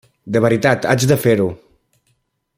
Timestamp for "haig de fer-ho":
0.93-1.47